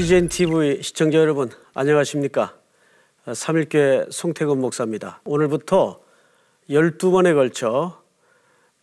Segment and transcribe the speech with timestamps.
[0.00, 2.56] CGN TV 시청자 여러분 안녕하십니까?
[3.26, 5.20] 3일교회 송태근 목사입니다.
[5.26, 6.00] 오늘부터
[6.70, 8.00] 12번에 걸쳐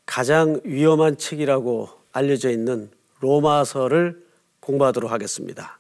[0.06, 2.92] 가장 위험한 책이라고 알려져 있는
[3.22, 4.24] 로마서를
[4.60, 5.80] 공부하도록 하겠습니다.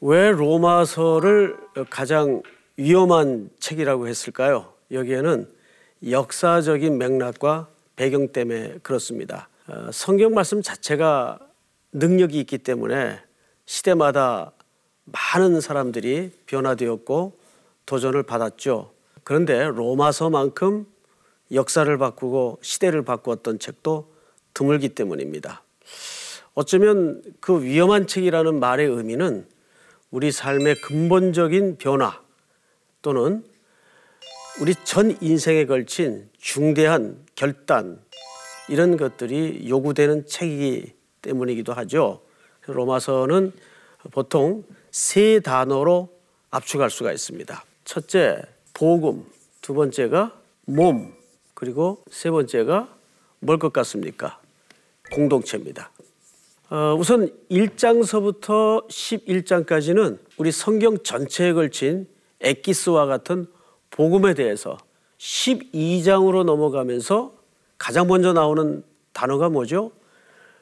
[0.00, 1.58] 왜 로마서를
[1.90, 2.42] 가장
[2.78, 4.72] 위험한 책이라고 했을까요?
[4.90, 5.52] 여기에는
[6.08, 9.50] 역사적인 맥락과 배경 때문에 그렇습니다.
[9.66, 11.40] 어, 성경 말씀 자체가
[11.92, 13.20] 능력이 있기 때문에
[13.66, 14.52] 시대마다
[15.12, 17.38] 많은 사람들이 변화되었고
[17.86, 18.92] 도전을 받았죠.
[19.24, 20.86] 그런데 로마서만큼
[21.52, 24.12] 역사를 바꾸고 시대를 바꾸었던 책도
[24.54, 25.62] 드물기 때문입니다.
[26.54, 29.46] 어쩌면 그 위험한 책이라는 말의 의미는
[30.10, 32.20] 우리 삶의 근본적인 변화
[33.02, 33.44] 또는
[34.60, 38.00] 우리 전 인생에 걸친 중대한 결단
[38.68, 40.92] 이런 것들이 요구되는 책이기
[41.22, 42.22] 때문이기도 하죠.
[42.66, 43.52] 로마서는
[44.10, 46.08] 보통 세 단어로
[46.50, 47.64] 압축할 수가 있습니다.
[47.84, 48.42] 첫째,
[48.74, 49.24] 복음.
[49.60, 50.34] 두 번째가
[50.66, 51.12] 몸.
[51.54, 52.88] 그리고 세 번째가
[53.40, 54.40] 뭘 것 같습니까?
[55.12, 55.90] 공동체입니다.
[56.70, 62.06] 어, 우선 1장서부터 11장까지는 우리 성경 전체에 걸친
[62.40, 63.46] 엑기스와 같은
[63.90, 64.76] 복음에 대해서
[65.18, 67.32] 12장으로 넘어가면서
[67.78, 69.92] 가장 먼저 나오는 단어가 뭐죠?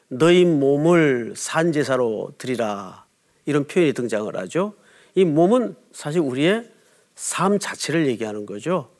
[0.07, 3.05] 너희 몸을 산제사로 드리라.
[3.47, 4.75] 이런 표현이 등장을 하죠.
[5.15, 6.69] 이 몸은 사실 우리의
[7.15, 8.91] 삶 자체를 얘기하는 거죠.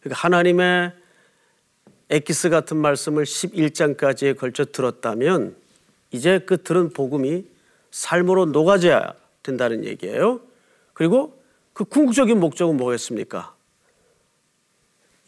[0.00, 0.92] 그러니까 하나님의
[2.10, 5.56] 에키스 같은 말씀을 11장까지에 걸쳐 들었다면
[6.10, 7.46] 이제 그 들은 복음이
[7.90, 10.40] 삶으로 녹아져야 된다는 얘기예요.
[10.92, 11.40] 그리고
[11.72, 13.54] 그 궁극적인 목적은 뭐겠습니까?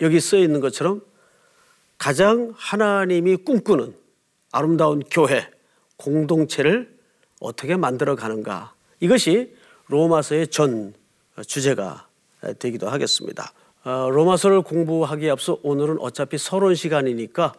[0.01, 1.01] 여기 써 있는 것처럼
[1.97, 3.95] 가장 하나님이 꿈꾸는
[4.51, 5.49] 아름다운 교회,
[5.97, 6.94] 공동체를
[7.45, 8.75] 어떻게 만들어 가는가.
[9.01, 9.55] 이것이
[9.89, 10.95] 로마서의 전
[11.47, 12.09] 주제가
[12.59, 13.53] 되기도 하겠습니다.
[13.85, 17.53] 어, 로마서를 공부하기에 앞서 오늘은 어차피 서론 시간이니까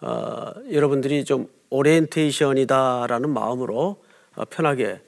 [0.00, 4.02] 어, 여러분들이 좀 오리엔테이션이다라는 마음으로
[4.34, 5.00] 어, 편하게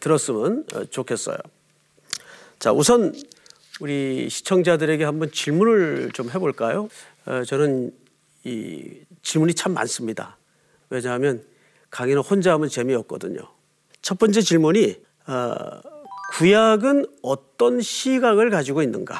[0.00, 1.38] 들었으면 좋겠어요.
[2.58, 3.14] 자, 우선
[3.80, 6.90] 우리 시청자들에게 한번 질문을 좀 해볼까요?
[7.46, 7.90] 저는
[8.44, 10.36] 이 질문이 참 많습니다.
[10.90, 11.42] 왜냐하면
[11.88, 13.40] 강의는 혼자 하면 재미없거든요.
[14.02, 14.96] 첫 번째 질문이
[15.26, 15.54] 어,
[16.32, 19.16] 구약은 어떤 시각을 가지고 있는가?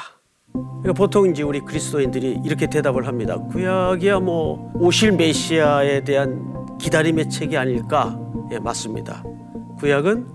[0.53, 3.37] 그러니까 보통 이제 우리 그리스도인들이 이렇게 대답을 합니다.
[3.37, 8.19] 구약이야 뭐 오실 메시아에 대한 기다림의 책이 아닐까?
[8.51, 9.23] 예, 맞습니다.
[9.79, 10.27] 구약은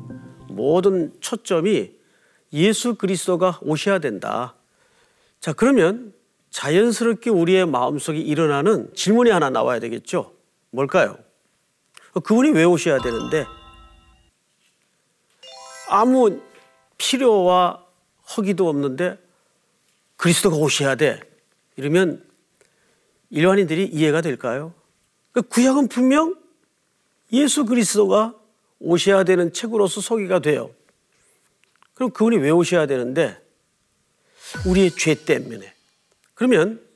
[0.51, 1.93] 모든 초점이
[2.53, 4.55] 예수 그리스도가 오셔야 된다.
[5.41, 6.13] 자, 그러면
[6.51, 10.33] 자연스럽게 우리의 마음속에 일어나는 질문이 하나 나와야 되겠죠.
[10.71, 11.19] 뭘까요?
[12.13, 13.45] 그분이 왜 오셔야 되는데
[15.89, 16.41] 아무
[16.99, 17.85] 필요와
[18.37, 19.19] 허기도 없는데
[20.17, 21.21] 그리스도가 오셔야 돼.
[21.77, 22.25] 이러면
[23.31, 24.73] 일반인들이 이해가 될까요?
[25.33, 26.37] 그러니까 구약은 분명
[27.33, 28.35] 예수 그리스도가
[28.79, 30.71] 오셔야 되는 책으로서 소개가 돼요.
[31.95, 33.41] 그럼 그분이 왜 오셔야 되는데
[34.67, 35.75] 우리의 죄 때문에.
[36.35, 36.87] 그러면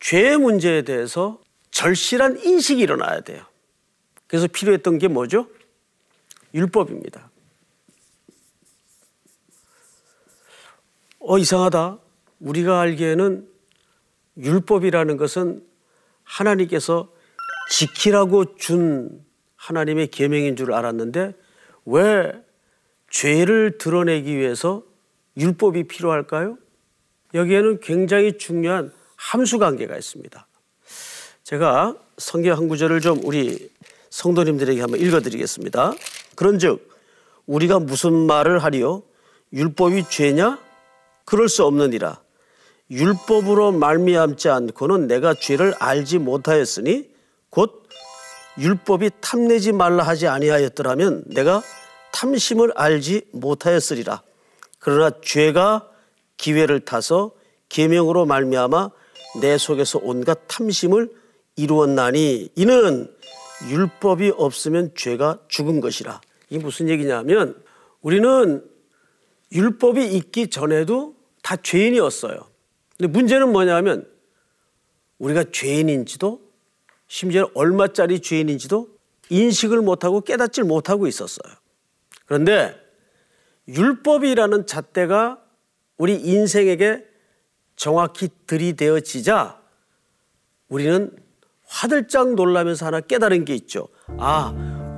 [0.00, 1.40] 죄의 문제에 대해서
[1.70, 3.44] 절실한 인식이 일어나야 돼요.
[4.30, 5.48] 그래서 필요했던 게 뭐죠?
[6.54, 7.28] 율법입니다.
[11.18, 11.98] 어, 이상하다.
[12.38, 13.48] 우리가 알기에는
[14.36, 15.66] 율법이라는 것은
[16.22, 17.12] 하나님께서
[17.72, 19.24] 지키라고 준
[19.56, 21.34] 하나님의 계명인 줄 알았는데
[21.86, 22.32] 왜
[23.10, 24.84] 죄를 드러내기 위해서
[25.36, 26.56] 율법이 필요할까요?
[27.34, 30.46] 여기에는 굉장히 중요한 함수 관계가 있습니다.
[31.42, 33.70] 제가 성경 한 구절을 좀 우리
[34.10, 35.94] 성도님들에게 한번 읽어드리겠습니다.
[36.34, 36.88] 그런즉
[37.46, 39.02] 우리가 무슨 말을 하리요?
[39.52, 40.58] 율법이 죄냐?
[41.24, 42.20] 그럴 수 없느니라.
[42.90, 47.08] 율법으로 말미암지 않고는 내가 죄를 알지 못하였으니
[47.48, 47.88] 곧
[48.58, 51.62] 율법이 탐내지 말라 하지 아니하였더라면 내가
[52.12, 54.22] 탐심을 알지 못하였으리라.
[54.80, 55.88] 그러나 죄가
[56.36, 57.32] 기회를 타서
[57.68, 58.90] 계명으로 말미암아
[59.40, 61.10] 내 속에서 온갖 탐심을
[61.56, 63.08] 이루었나니 이는
[63.68, 66.20] 율법이 없으면 죄가 죽은 것이라.
[66.48, 67.60] 이게 무슨 얘기냐면
[68.00, 68.64] 우리는
[69.52, 72.48] 율법이 있기 전에도 다 죄인이었어요.
[72.96, 74.08] 근데 문제는 뭐냐면
[75.18, 76.40] 우리가 죄인인지도
[77.08, 78.88] 심지어 얼마짜리 죄인인지도
[79.30, 81.52] 인식을 못하고 깨닫질 못하고 있었어요.
[82.26, 82.74] 그런데
[83.68, 85.42] 율법이라는 잣대가
[85.96, 87.06] 우리 인생에게
[87.76, 89.60] 정확히 들이대어지자
[90.68, 91.16] 우리는
[91.70, 93.86] 화들짝 놀라면서 하나 깨달은 게 있죠.
[94.18, 94.52] 아,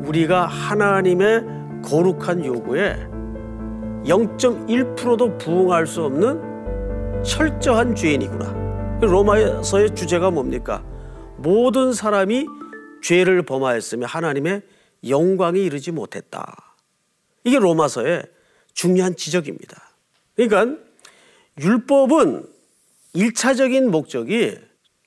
[0.04, 1.44] 우리가 하나님의
[1.84, 2.94] 거룩한 요구에
[4.06, 8.98] 0.1%도 부응할 수 없는 철저한 죄인이구나.
[9.02, 10.82] 로마서의 주제가 뭡니까?
[11.36, 12.46] 모든 사람이
[13.02, 14.62] 죄를 범하였으며 하나님의
[15.06, 16.74] 영광이 이르지 못했다.
[17.44, 18.22] 이게 로마서의
[18.72, 19.90] 중요한 지적입니다.
[20.36, 20.78] 그러니까
[21.60, 22.46] 율법은
[23.12, 24.58] 일차적인 목적이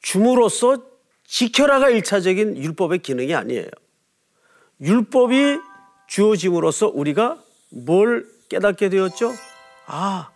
[0.02, 0.95] 줌으로써
[1.28, 3.68] 지켜라가 일차적인 율법의 기능이 아니에요.
[4.82, 5.60] 율법이
[6.08, 7.42] 주어짐으로써 우리가
[7.72, 9.34] 뭘 깨닫게 되었죠?
[9.88, 10.30] 아,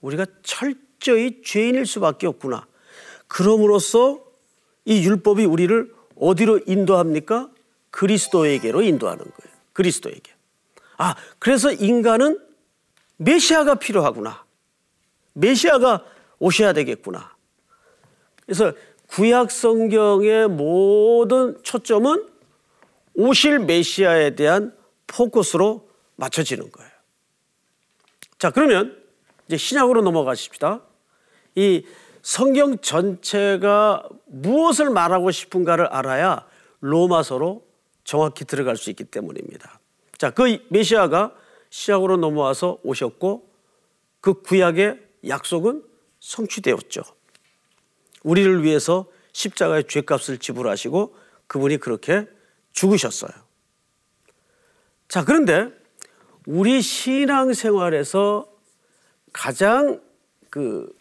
[0.00, 2.66] 우리가 철저히 죄인일 수밖에 없구나.
[3.26, 4.20] 그럼으로써
[4.84, 7.50] 이 율법이 우리를 어디로 인도합니까?
[7.90, 9.56] 그리스도에게로 인도하는 거예요.
[9.72, 10.32] 그리스도에게.
[10.98, 12.38] 아, 그래서 인간은
[13.16, 14.44] 메시아가 필요하구나.
[15.32, 16.04] 메시아가
[16.38, 17.34] 오셔야 되겠구나.
[18.44, 18.72] 그래서
[19.10, 22.28] 구약 성경의 모든 초점은
[23.14, 24.74] 오실 메시아에 대한
[25.06, 26.90] 포커스로 맞춰지는 거예요.
[28.38, 28.96] 자, 그러면
[29.46, 30.82] 이제 신약으로 넘어가십시다.
[31.56, 31.84] 이
[32.22, 36.46] 성경 전체가 무엇을 말하고 싶은가를 알아야
[36.80, 37.66] 로마서로
[38.04, 39.80] 정확히 들어갈 수 있기 때문입니다.
[40.18, 41.34] 자, 그 메시아가
[41.70, 43.50] 시작으로 넘어와서 오셨고
[44.20, 45.82] 그 구약의 약속은
[46.20, 47.02] 성취되었죠.
[48.22, 52.28] 우리를 위해서 십자가의 죄값을 지불하시고 그분이 그렇게
[52.72, 53.30] 죽으셨어요.
[55.08, 55.70] 자, 그런데
[56.46, 58.50] 우리 신앙생활에서
[59.32, 60.00] 가장
[60.50, 60.92] 그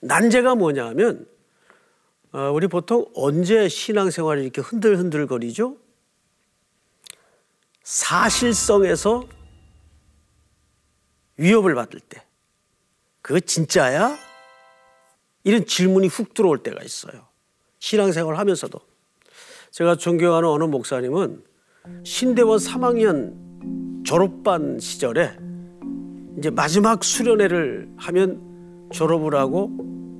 [0.00, 1.26] 난제가 뭐냐 하면
[2.32, 5.76] 어, 우리 보통 언제 신앙생활이 이렇게 흔들흔들거리죠?
[7.82, 9.26] 사실성에서
[11.36, 12.22] 위협을 받을 때.
[13.22, 14.25] 그거 진짜야?
[15.46, 17.22] 이런 질문이 훅 들어올 때가 있어요.
[17.78, 18.80] 신앙생활 하면서도.
[19.70, 21.40] 제가 존경하는 어느 목사님은
[22.02, 25.36] 신대원 3학년 졸업반 시절에
[26.36, 29.70] 이제 마지막 수련회를 하면 졸업을 하고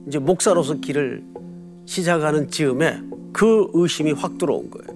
[0.06, 1.24] 이제 목사로서 길을
[1.86, 3.02] 시작하는 즈음에
[3.32, 4.94] 그 의심이 확 들어온 거예요.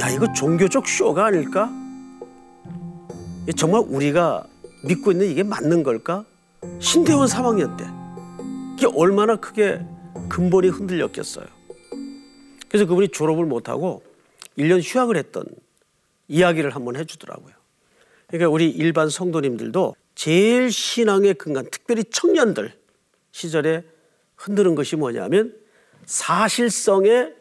[0.00, 1.70] 야, 이거 종교적 쇼가 아닐까?
[3.56, 4.44] 정말 우리가
[4.84, 6.24] 믿고 있는 이게 맞는 걸까?
[6.80, 7.84] 신대원 3학년 때.
[8.76, 9.80] 이게 얼마나 크게
[10.28, 11.46] 근본이 흔들렸겠어요.
[12.68, 14.02] 그래서 그분이 졸업을 못하고
[14.58, 15.46] 1년 휴학을 했던
[16.28, 17.54] 이야기를 한번 해주더라고요.
[18.26, 22.78] 그러니까 우리 일반 성도님들도 제일 신앙의 근간, 특별히 청년들
[23.32, 23.82] 시절에
[24.36, 25.56] 흔드는 것이 뭐냐면
[26.04, 27.32] 사실성에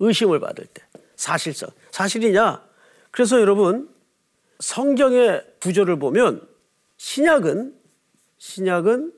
[0.00, 0.82] 의심을 받을 때.
[1.16, 1.70] 사실성.
[1.92, 2.62] 사실이냐?
[3.10, 3.88] 그래서 여러분,
[4.58, 6.46] 성경의 구조를 보면
[6.98, 7.74] 신약은,
[8.36, 9.16] 신약은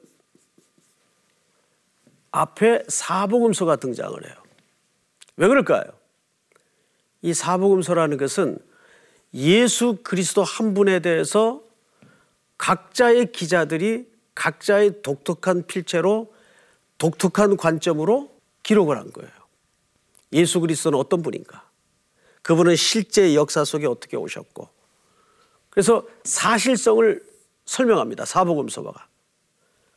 [2.31, 4.35] 앞에 사복음서가 등장을 해요.
[5.37, 5.85] 왜 그럴까요?
[7.23, 8.59] 이 사복음서라는 것은
[9.35, 11.63] 예수 그리스도 한 분에 대해서
[12.57, 16.33] 각자의 기자들이 각자의 독특한 필체로
[16.99, 18.31] 독특한 관점으로
[18.63, 19.31] 기록을 한 거예요.
[20.33, 21.69] 예수 그리스도는 어떤 분인가?
[22.43, 24.69] 그분은 실제 역사 속에 어떻게 오셨고.
[25.71, 27.23] 그래서 사실성을
[27.65, 28.25] 설명합니다.
[28.25, 29.07] 사복음서가.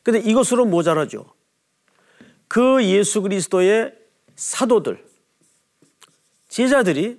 [0.02, 1.32] 근데 이것으로 모자라죠.
[2.52, 3.96] 그 예수 그리스도의
[4.36, 5.02] 사도들,
[6.50, 7.18] 제자들이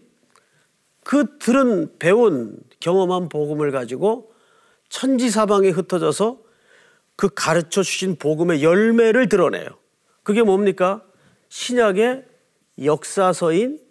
[1.03, 4.31] 그 들은 배운 경험한 복음을 가지고
[4.89, 6.39] 천지사방에 흩어져서
[7.15, 9.69] 그 가르쳐 주신 복음의 열매를 드러내요.
[10.21, 11.03] 그게 뭡니까?
[11.49, 12.27] 신약의
[12.83, 13.81] 역사서인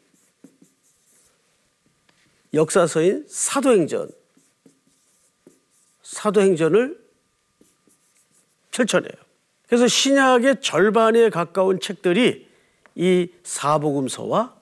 [2.55, 4.13] 역사서인 사도행전
[6.05, 7.05] 사도행전을
[8.71, 9.22] 펼쳐내요.
[9.73, 12.47] 그래서 신약의 절반에 가까운 책들이
[12.95, 14.55] 이 사복음서와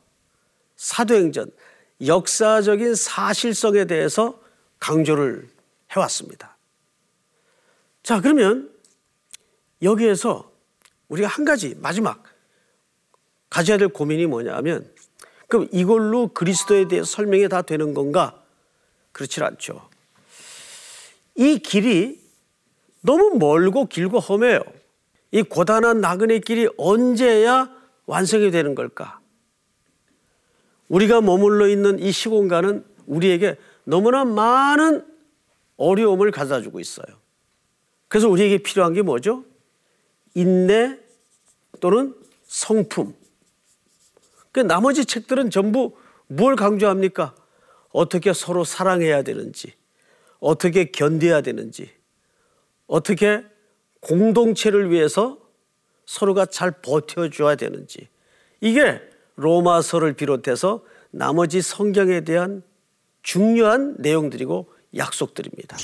[0.76, 1.50] 사도행전,
[2.06, 4.40] 역사적인 사실성에 대해서
[4.78, 5.48] 강조를
[5.90, 6.56] 해왔습니다.
[8.04, 8.72] 자, 그러면
[9.82, 10.52] 여기에서
[11.08, 12.22] 우리가 한 가지 마지막
[13.48, 14.94] 가져야 될 고민이 뭐냐면
[15.48, 18.40] 그럼 이걸로 그리스도에 대해 설명이 다 되는 건가?
[19.10, 19.90] 그렇지 않죠.
[21.34, 22.22] 이 길이
[23.00, 24.62] 너무 멀고 길고 험해요.
[25.32, 27.70] 이 고단한 나그네 길이 언제야
[28.06, 29.20] 완성이 되는 걸까?
[30.88, 35.06] 우리가 머물러 있는 이 시공간은 우리에게 너무나 많은
[35.76, 37.06] 어려움을 가져다 주고 있어요.
[38.08, 39.44] 그래서 우리에게 필요한 게 뭐죠?
[40.34, 40.98] 인내
[41.80, 43.14] 또는 성품.
[44.52, 45.96] 그 나머지 책들은 전부
[46.26, 47.34] 뭘 강조합니까?
[47.90, 49.72] 어떻게 서로 사랑해야 되는지,
[50.40, 51.90] 어떻게 견뎌야 되는지,
[52.86, 53.44] 어떻게
[54.00, 55.38] 공동체를 위해서
[56.06, 58.08] 서로가 잘 버텨줘야 되는지
[58.60, 59.00] 이게
[59.36, 62.62] 로마서를 비롯해서 나머지 성경에 대한
[63.22, 65.76] 중요한 내용들이고 약속드립니다.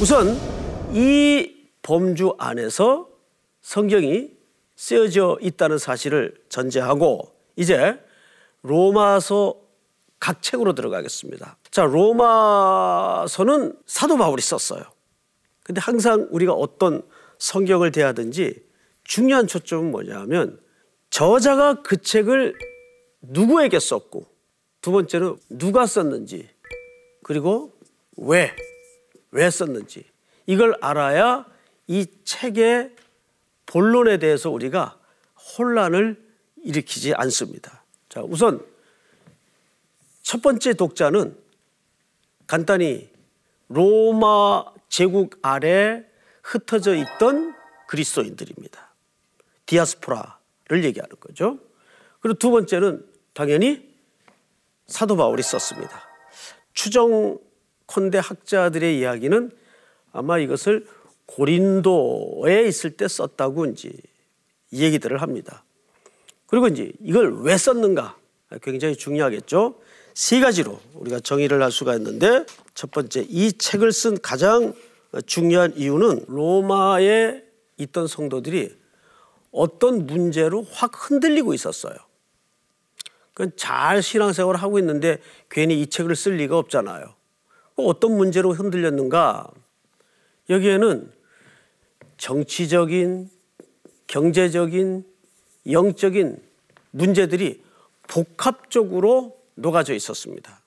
[0.00, 0.36] 우선
[0.92, 3.08] 이 범주 안에서
[3.62, 4.30] 성경이
[4.76, 7.98] 쓰여져 있다는 사실을 전제하고 이제
[8.62, 9.60] 로마서
[10.20, 11.58] 각 책으로 들어가겠습니다.
[11.72, 14.84] 자, 로마서는 사도 바울이 썼어요.
[15.64, 17.02] 근데 항상 우리가 어떤
[17.38, 18.62] 성경을 대하든지
[19.02, 20.60] 중요한 초점은 뭐냐면
[21.10, 22.54] 저자가 그 책을
[23.20, 24.26] 누구에게 썼고
[24.80, 26.48] 두 번째는 누가 썼는지
[27.24, 27.72] 그리고
[28.16, 28.54] 왜,
[29.30, 30.04] 왜 썼는지
[30.46, 31.46] 이걸 알아야
[31.86, 32.94] 이 책의
[33.66, 34.98] 본론에 대해서 우리가
[35.58, 36.22] 혼란을
[36.62, 37.84] 일으키지 않습니다.
[38.08, 38.64] 자, 우선
[40.22, 41.36] 첫 번째 독자는
[42.46, 43.10] 간단히
[43.68, 46.04] 로마 제국 아래
[46.42, 47.54] 흩어져 있던
[47.88, 48.94] 그리스도인들입니다.
[49.66, 51.58] 디아스포라를 얘기하는 거죠.
[52.20, 53.86] 그리고 두 번째는 당연히
[54.86, 56.08] 사도 바울이 썼습니다.
[56.72, 57.38] 추정
[57.88, 59.50] 컨대 학자들의 이야기는
[60.12, 60.86] 아마 이것을
[61.26, 63.90] 고린도에 있을 때 썼다고 이제
[64.72, 65.64] 얘기들을 합니다.
[66.46, 68.16] 그리고 이제 이걸 왜 썼는가
[68.62, 69.80] 굉장히 중요하겠죠.
[70.14, 74.74] 세 가지로 우리가 정의를 할 수가 있는데 첫 번째 이 책을 쓴 가장
[75.26, 77.42] 중요한 이유는 로마에
[77.78, 78.76] 있던 성도들이
[79.50, 81.94] 어떤 문제로 확 흔들리고 있었어요.
[83.56, 85.18] 잘 신앙생활을 하고 있는데
[85.48, 87.17] 괜히 이 책을 쓸 리가 없잖아요.
[87.86, 89.48] 어떤 문제로 흔들렸는가?
[90.50, 91.10] 여기에는
[92.16, 93.28] 정치적인,
[94.06, 95.04] 경제적인,
[95.70, 96.36] 영적인
[96.90, 97.62] 문제들이
[98.08, 100.60] 복합적으로 녹아져 있었습니다.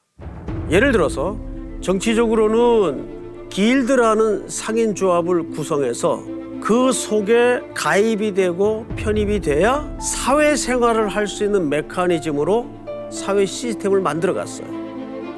[0.70, 1.40] 예를 들어서
[1.82, 6.24] 정치적으로는 길드라는 상인 조합을 구성해서
[6.62, 14.68] 그 속에 가입이 되고 편입이 돼야 사회생활을 할 수 있는 메커니즘으로 사회 시스템을 만들어 갔어요.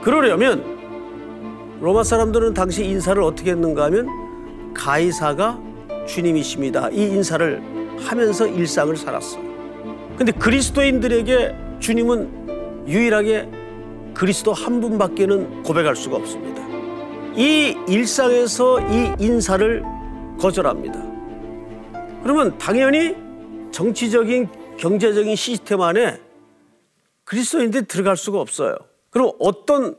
[0.04, 0.73] 그러려면
[1.84, 5.62] 로마 사람들은 당시 인사를 어떻게 했는가 하면 가이사가
[6.08, 6.90] 주님이십니다.
[6.92, 7.62] 이 인사를
[8.00, 9.44] 하면서 일상을 살았어요.
[10.18, 13.50] 근데 그리스도인들에게 주님은 유일하게
[14.14, 16.64] 그리스도 한 분밖에는 고백할 수가 없습니다.
[17.36, 19.84] 이 일상에서 이 인사를
[20.40, 21.04] 거절합니다.
[22.24, 23.14] 그러면 당연히
[23.72, 24.48] 정치적인
[24.78, 26.18] 경제적인 시스템 안에
[27.26, 28.78] 그리스도인들이 들어갈 수가 없어요.
[29.10, 29.98] 그럼 어떤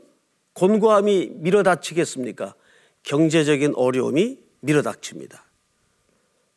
[0.55, 2.55] 곤고함이 밀어닥치겠습니까?
[3.03, 5.45] 경제적인 어려움이 밀어닥칩니다.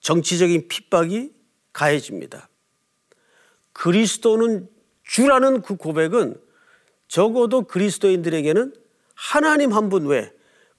[0.00, 1.32] 정치적인 핍박이
[1.72, 2.48] 가해집니다.
[3.72, 4.68] 그리스도는
[5.04, 6.40] 주라는 그 고백은
[7.08, 8.74] 적어도 그리스도인들에게는
[9.14, 10.32] 하나님 한 분 외에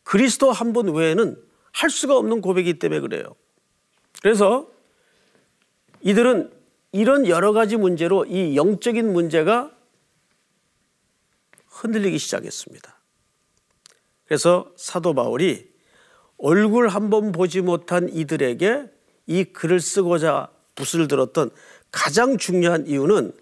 [0.04, 3.36] 그리스도 한 분 외에는 할 수가 없는 고백이기 때문에 그래요.
[4.22, 4.72] 그래서
[6.02, 6.52] 이들은
[6.92, 9.76] 이런 여러 가지 문제로 이 영적인 문제가
[11.68, 12.99] 흔들리기 시작했습니다.
[14.30, 15.68] 그래서 사도 바울이
[16.38, 18.86] 얼굴 한 번 보지 못한 이들에게
[19.28, 21.50] 이 글을 쓰고자 붓을 들었던
[21.92, 23.34] 가장 중요한 이유는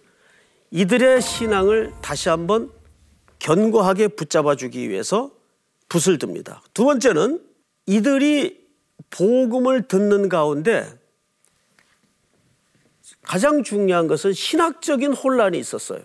[0.72, 2.72] 이들의 신앙을 다시 한번
[3.40, 5.32] 견고하게 붙잡아 주기 위해서
[5.90, 6.64] 붓을 듭니다.
[6.74, 7.42] 두 번째는
[7.86, 8.66] 이들이
[9.10, 10.88] 복음을 듣는 가운데
[13.22, 16.02] 가장 중요한 것은 신학적인 혼란이 있었어요.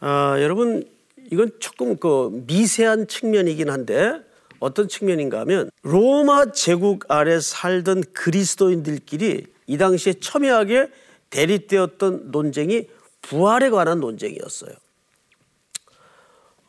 [0.00, 0.88] 아, 여러분
[1.30, 4.20] 이건 조금 그 미세한 측면이긴 한데
[4.60, 10.90] 어떤 측면인가 하면 로마 제국 아래 살던 그리스도인들끼리 이 당시에 첨예하게
[11.30, 12.88] 대립되었던 논쟁이
[13.22, 14.72] 부활에 관한 논쟁이었어요.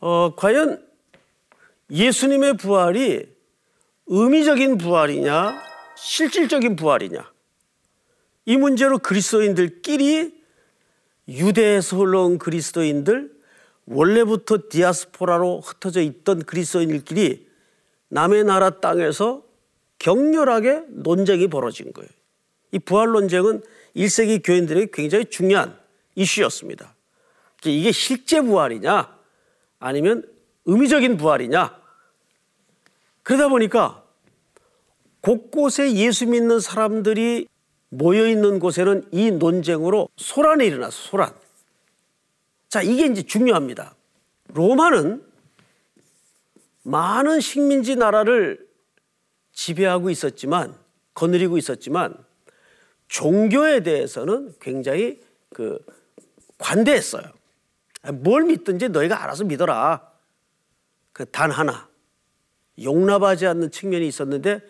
[0.00, 0.84] 어, 과연
[1.90, 3.26] 예수님의 부활이
[4.06, 5.62] 의미적인 부활이냐,
[5.96, 7.30] 실질적인 부활이냐.
[8.46, 10.37] 이 문제로 그리스도인들끼리
[11.28, 13.30] 유대에서 올라온 그리스도인들,
[13.86, 17.46] 원래부터 디아스포라로 흩어져 있던 그리스도인들끼리
[18.08, 19.42] 남의 나라 땅에서
[19.98, 22.08] 격렬하게 논쟁이 벌어진 거예요.
[22.72, 23.62] 이 부활 논쟁은
[23.96, 25.78] 1세기 교인들에게 굉장히 중요한
[26.14, 26.94] 이슈였습니다.
[27.64, 29.16] 이게 실제 부활이냐
[29.78, 30.22] 아니면
[30.66, 31.76] 의미적인 부활이냐
[33.22, 34.04] 그러다 보니까
[35.20, 37.48] 곳곳에 예수 믿는 사람들이
[37.90, 41.34] 모여 있는 곳에는 이 논쟁으로 소란이 일어났어, 소란.
[42.68, 43.94] 자, 이게 이제 중요합니다.
[44.48, 45.24] 로마는
[46.82, 48.66] 많은 식민지 나라를
[49.52, 50.74] 지배하고 있었지만,
[51.14, 52.16] 거느리고 있었지만,
[53.08, 55.20] 종교에 대해서는 굉장히
[55.54, 55.78] 그
[56.58, 57.24] 관대했어요.
[58.14, 60.06] 뭘 믿든지 너희가 알아서 믿어라.
[61.12, 61.88] 그 단 하나.
[62.80, 64.60] 용납하지 않는 측면이 있었는데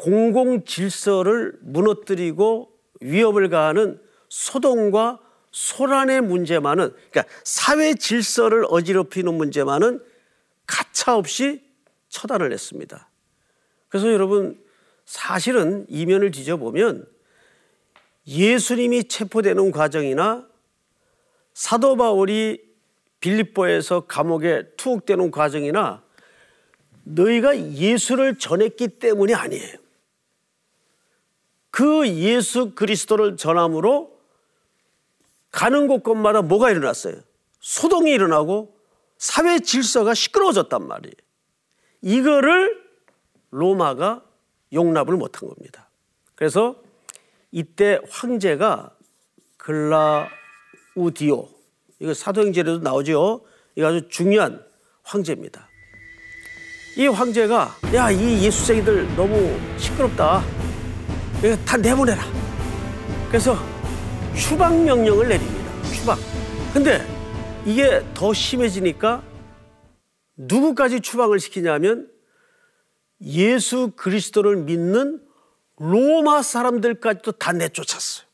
[0.00, 5.20] 공공 질서를 무너뜨리고 위협을 가하는 소동과
[5.52, 10.02] 소란의 문제만은 그러니까 사회 질서를 어지럽히는 문제만은
[10.66, 11.62] 가차없이
[12.08, 13.10] 처단을 했습니다.
[13.88, 14.58] 그래서 여러분
[15.04, 17.06] 사실은 이면을 뒤져보면
[18.26, 20.48] 예수님이 체포되는 과정이나
[21.52, 22.62] 사도 바울이
[23.20, 26.02] 빌립보에서 감옥에 투옥되는 과정이나
[27.02, 29.89] 너희가 예수를 전했기 때문이 아니에요.
[31.70, 34.18] 그 예수 그리스도를 전함으로
[35.50, 37.16] 가는 곳곳마다 뭐가 일어났어요?
[37.60, 38.76] 소동이 일어나고
[39.18, 41.14] 사회 질서가 시끄러워졌단 말이에요.
[42.02, 42.80] 이거를
[43.50, 44.22] 로마가
[44.72, 45.88] 용납을 못한 겁니다.
[46.34, 46.76] 그래서
[47.52, 48.96] 이때 황제가
[49.56, 51.48] 글라우디오
[51.98, 53.44] 이거 사도행전에도 나오죠.
[53.74, 54.64] 이거 아주 중요한
[55.02, 55.68] 황제입니다.
[56.96, 60.42] 이 황제가 야 이 예수쟁이들 너무 시끄럽다.
[61.64, 62.22] 다 내보내라.
[63.28, 63.56] 그래서
[64.36, 65.82] 추방 명령을 내립니다.
[65.94, 66.18] 추방.
[66.74, 67.00] 근데
[67.64, 69.24] 이게 더 심해지니까
[70.36, 72.10] 누구까지 추방을 시키냐면
[73.22, 75.22] 예수 그리스도를 믿는
[75.76, 78.26] 로마 사람들까지도 다 내쫓았어요.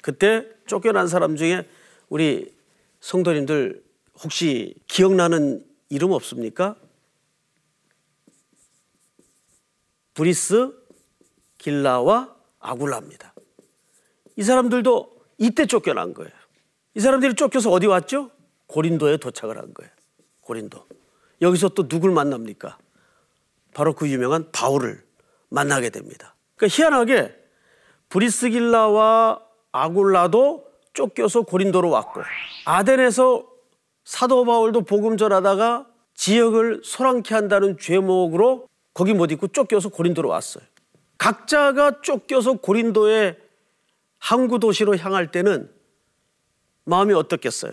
[0.00, 1.68] 그때 쫓겨난 사람 중에
[2.08, 2.52] 우리
[3.00, 3.82] 성도님들
[4.24, 6.76] 혹시 기억나는 이름 없습니까?
[10.14, 10.72] 브리스,
[11.62, 13.32] 길라와 아굴라입니다.
[14.36, 16.32] 이 사람들도 이때 쫓겨난 거예요.
[16.94, 18.30] 이 사람들이 쫓겨서 어디 왔죠?
[18.66, 19.90] 고린도에 도착을 한 거예요.
[20.40, 20.86] 고린도.
[21.40, 22.78] 여기서 또 누굴 만납니까?
[23.74, 25.02] 바로 그 유명한 바울을
[25.48, 26.34] 만나게 됩니다.
[26.56, 27.34] 그러니까 희한하게
[28.08, 32.22] 브리스길라와 아굴라도 쫓겨서 고린도로 왔고
[32.66, 33.48] 아덴에서
[34.04, 40.64] 사도 바울도 복음 전하다가 지역을 소란케 한다는 죄목으로 거기 못 있고 쫓겨서 고린도로 왔어요.
[41.22, 43.38] 각자가 쫓겨서 고린도의
[44.18, 45.72] 항구 도시로 향할 때는
[46.82, 47.72] 마음이 어떻겠어요?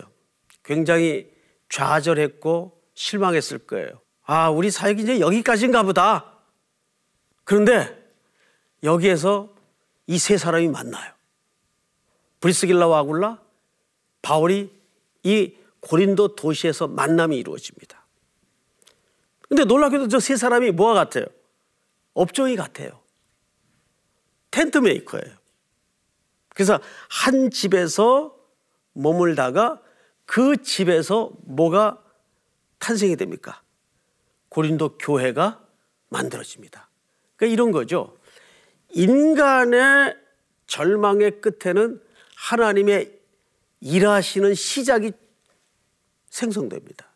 [0.62, 1.28] 굉장히
[1.68, 4.00] 좌절했고 실망했을 거예요.
[4.22, 6.38] 아, 우리 사역이 이제 여기까지인가 보다.
[7.42, 8.00] 그런데
[8.84, 9.52] 여기에서
[10.06, 11.12] 이 세 사람이 만나요.
[12.38, 13.40] 브리스길라와 아굴라,
[14.22, 14.72] 바울이
[15.24, 18.06] 이 고린도 도시에서 만남이 이루어집니다.
[19.48, 21.24] 근데 놀랍게도 저 세 사람이 뭐와 같아요?
[22.14, 23.00] 업종이 같아요.
[24.50, 25.36] 텐트 메이커예요.
[26.54, 28.36] 그래서 한 집에서
[28.92, 29.80] 머물다가
[30.26, 32.02] 그 집에서 뭐가
[32.78, 33.62] 탄생이 됩니까?
[34.48, 35.64] 고린도 교회가
[36.08, 36.88] 만들어집니다.
[37.36, 38.16] 그러니까 이런 거죠.
[38.90, 40.16] 인간의
[40.66, 42.00] 절망의 끝에는
[42.36, 43.18] 하나님의
[43.80, 45.12] 일하시는 시작이
[46.28, 47.08] 생성됩니다.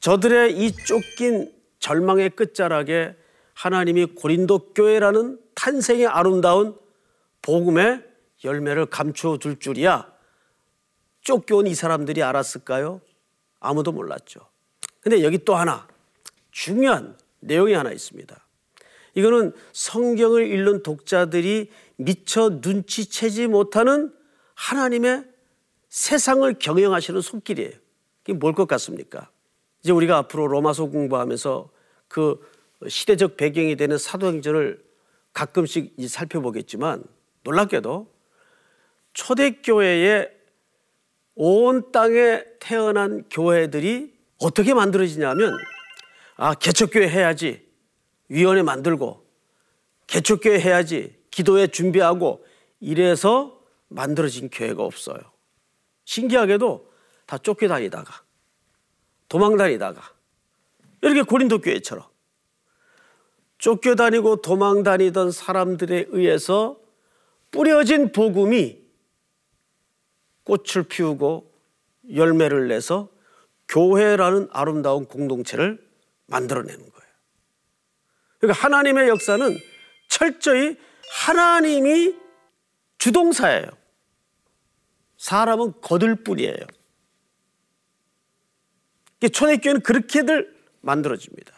[0.00, 3.16] 저들의 이 쫓긴 절망의 끝자락에
[3.54, 6.78] 하나님이 고린도 교회라는 탄생의 아름다운
[7.42, 8.04] 복음의
[8.44, 10.12] 열매를 감추어 둘 줄이야
[11.22, 13.00] 쫓겨온 이 사람들이 알았을까요?
[13.58, 14.40] 아무도 몰랐죠.
[15.00, 15.88] 근데 여기 또 하나
[16.52, 18.46] 중요한 내용이 하나 있습니다.
[19.14, 24.14] 이거는 성경을 읽는 독자들이 미처 눈치채지 못하는
[24.54, 25.24] 하나님의
[25.88, 27.72] 세상을 경영하시는 손길이에요.
[28.24, 29.30] 이게 뭘 것 같습니까?
[29.82, 31.70] 이제 우리가 앞으로 로마서 공부하면서
[32.08, 32.40] 그
[32.86, 34.84] 시대적 배경이 되는 사도행전을
[35.36, 37.04] 가끔씩 살펴보겠지만
[37.42, 38.10] 놀랍게도
[39.12, 40.30] 초대교회의
[41.34, 45.54] 온 땅에 태어난 교회들이 어떻게 만들어지냐면
[46.36, 47.66] 아 개척교회 해야지
[48.30, 49.26] 위원회 만들고
[50.06, 52.42] 개척교회 해야지 기도회 준비하고
[52.80, 55.20] 이래서 만들어진 교회가 없어요.
[56.06, 56.90] 신기하게도
[57.26, 58.22] 다 쫓겨다니다가
[59.28, 60.14] 도망다니다가
[61.02, 62.06] 이렇게 고린도 교회처럼
[63.58, 66.78] 쫓겨다니고 도망다니던 사람들에 의해서
[67.50, 68.84] 뿌려진 복음이
[70.44, 71.52] 꽃을 피우고
[72.14, 73.08] 열매를 내서
[73.68, 75.84] 교회라는 아름다운 공동체를
[76.26, 77.12] 만들어내는 거예요.
[78.38, 79.58] 그러니까 하나님의 역사는
[80.08, 80.76] 철저히
[81.26, 82.14] 하나님이
[82.98, 83.66] 주동사예요.
[85.16, 86.56] 사람은 거들 뿐이에요.
[89.32, 91.55] 초대교회는 그렇게들 만들어집니다.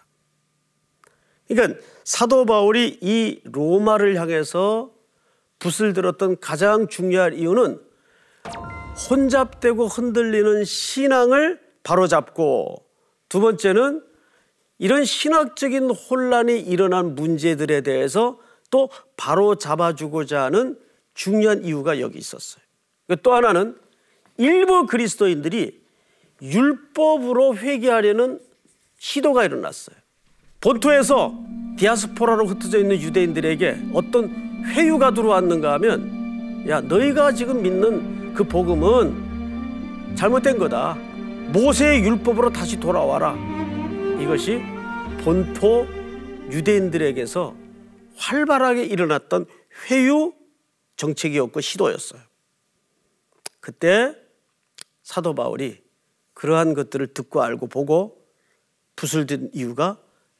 [1.48, 4.92] 그러니까 사도 바울이 이 로마를 향해서
[5.58, 7.80] 붓을 들었던 가장 중요한 이유는
[9.10, 12.84] 혼잡되고 흔들리는 신앙을 바로잡고
[13.28, 14.02] 두 번째는
[14.78, 18.38] 이런 신학적인 혼란이 일어난 문제들에 대해서
[18.70, 20.78] 또 바로 잡아주고자 하는
[21.14, 22.62] 중요한 이유가 여기 있었어요.
[23.22, 23.76] 또 하나는
[24.36, 25.82] 일부 그리스도인들이
[26.40, 28.40] 율법으로 회개하려는
[28.98, 29.96] 시도가 일어났어요.
[30.60, 31.34] 본토에서
[31.76, 40.58] 디아스포라로 흩어져 있는 유대인들에게 어떤 회유가 들어왔는가 하면 야 너희가 지금 믿는 그 복음은 잘못된
[40.58, 40.96] 거다.
[41.52, 43.36] 모세의 율법으로 다시 돌아와라.
[44.20, 44.60] 이것이
[45.22, 45.86] 본토
[46.50, 47.54] 유대인들에게서
[48.16, 49.46] 활발하게 일어났던
[49.88, 50.32] 회유
[50.96, 52.20] 정책이었고 시도였어요.
[53.60, 54.16] 그때
[55.04, 55.80] 사도 바울이
[56.34, 58.26] 그러한 것들을 듣고 알고 보고
[58.96, 59.98] 붓을 든 이유가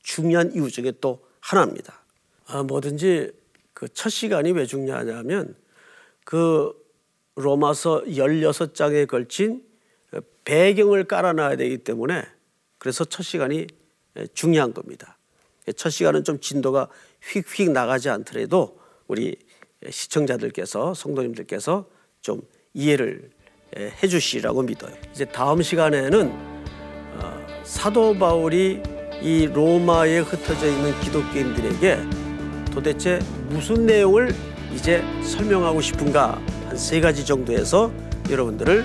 [0.08, 2.02] 중요한 이유 중에 또 하나입니다.
[2.46, 3.30] 아, 뭐든지
[3.74, 5.54] 그 첫 시간이 왜 중요하냐면
[6.24, 6.72] 그
[7.36, 9.62] 로마서 16장에 걸친
[10.44, 12.24] 배경을 깔아놔야 되기 때문에
[12.78, 13.66] 그래서 첫 시간이
[14.32, 15.18] 중요한 겁니다.
[15.76, 16.88] 첫 시간은 좀 진도가
[17.22, 19.36] 휙휙 나가지 않더라도 우리
[19.88, 21.86] 시청자들께서 성도님들께서
[22.22, 22.40] 좀
[22.72, 23.30] 이해를
[23.76, 24.96] 해 주시라고 믿어요.
[25.12, 28.82] 이제 다음 시간에는 어, 사도 바울이
[29.22, 31.98] 이 로마에 흩어져 있는 기독교인들에게
[32.72, 34.34] 도대체 무슨 내용을
[34.74, 37.90] 이제 설명하고 싶은가 한 세 가지 정도에서
[38.30, 38.84] 여러분들을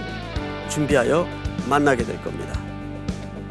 [0.69, 1.27] 준비하여
[1.69, 2.59] 만나게 될 겁니다.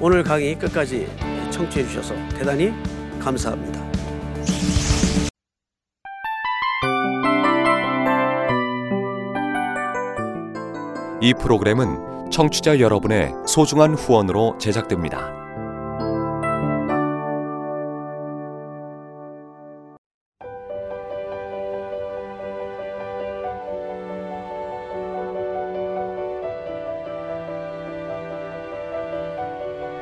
[0.00, 1.06] 오늘 강의 끝까지
[1.50, 2.72] 청취해 주셔서 대단히
[3.20, 3.80] 감사합니다.
[11.20, 15.41] 이 프로그램은 청취자 여러분의 소중한 후원으로 제작됩니다.